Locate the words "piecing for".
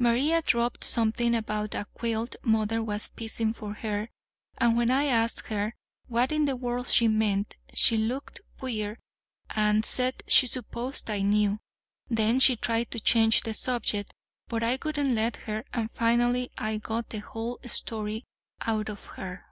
3.06-3.74